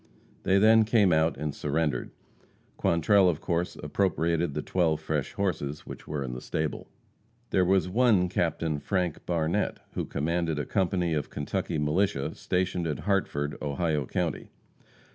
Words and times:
They 0.41 0.57
then 0.57 0.83
came 0.83 1.13
out 1.13 1.37
and 1.37 1.53
surrendered. 1.53 2.09
Quantrell, 2.75 3.29
of 3.29 3.39
course, 3.39 3.75
appropriated 3.75 4.55
the 4.55 4.63
twelve 4.63 4.99
fresh 4.99 5.33
horses 5.33 5.85
which 5.85 6.07
were 6.07 6.23
in 6.23 6.33
the 6.33 6.41
stable. 6.41 6.87
There 7.51 7.63
was 7.63 7.87
one 7.87 8.27
Captain 8.27 8.79
Frank 8.79 9.23
Barnette, 9.27 9.77
who 9.93 10.05
commanded 10.05 10.57
a 10.57 10.65
company 10.65 11.13
of 11.13 11.29
Kentucky 11.29 11.77
militia 11.77 12.33
stationed 12.33 12.87
at 12.87 13.01
Hartford, 13.01 13.55
Ohio 13.61 14.07
county. 14.07 14.49